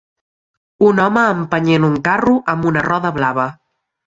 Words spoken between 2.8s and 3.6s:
roda blava.